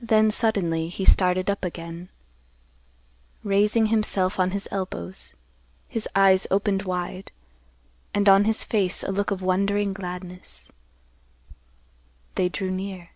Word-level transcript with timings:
Then 0.00 0.30
suddenly, 0.30 0.88
he 0.88 1.04
started 1.04 1.50
up 1.50 1.64
again, 1.64 2.08
raising 3.42 3.86
himself 3.86 4.38
on 4.38 4.52
his 4.52 4.68
elbows, 4.70 5.34
his 5.88 6.06
eyes 6.14 6.46
opened 6.52 6.84
wide, 6.84 7.32
and 8.14 8.28
on 8.28 8.44
his 8.44 8.62
face 8.62 9.02
a 9.02 9.10
look 9.10 9.32
of 9.32 9.42
wondering 9.42 9.92
gladness. 9.92 10.70
They 12.36 12.48
drew 12.48 12.70
near. 12.70 13.10